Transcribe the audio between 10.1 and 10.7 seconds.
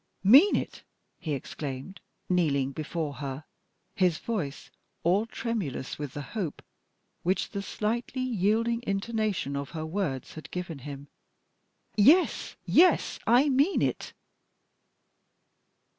had